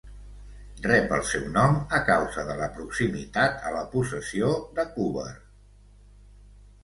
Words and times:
Rep 0.85 1.11
el 1.17 1.19
seu 1.31 1.43
nom 1.57 1.75
a 1.97 1.99
causa 2.07 2.45
de 2.47 2.55
la 2.61 2.69
proximitat 2.77 3.61
a 3.71 3.73
la 3.75 3.83
possessió 3.91 4.49
de 4.79 4.87
Cúber. 4.95 5.29